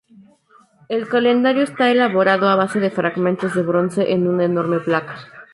El 0.89 1.07
calendario 1.07 1.61
está 1.63 1.91
elaborado 1.91 2.49
a 2.49 2.55
base 2.55 2.79
de 2.79 2.89
fragmentos 2.89 3.53
de 3.53 3.61
bronce 3.61 4.13
en 4.13 4.27
una 4.27 4.45
enorme 4.45 4.79
placa. 4.79 5.15